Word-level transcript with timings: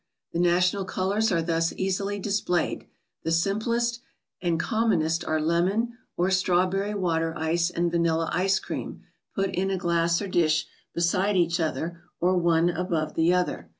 The 0.31 0.39
national 0.39 0.85
colors 0.85 1.31
are 1.31 1.43
thus 1.43 1.73
easily 1.73 2.17
displayed. 2.17 2.87
The 3.21 3.31
simplest 3.31 3.99
and 4.41 4.59
commonest 4.59 5.23
are 5.25 5.39
lemon, 5.39 5.95
or 6.17 6.31
strawberry 6.31 6.95
water 6.95 7.35
ice 7.37 7.69
and 7.69 7.91
vanilla 7.91 8.27
ice 8.33 8.57
cream, 8.57 9.03
put 9.35 9.53
in 9.53 9.69
a 9.69 9.77
glass 9.77 10.19
or 10.19 10.27
dish, 10.27 10.65
beside 10.95 11.37
each 11.37 11.59
other, 11.59 12.01
or 12.19 12.35
one 12.35 12.71
above 12.71 13.13
the 13.13 13.31
other. 13.31 13.69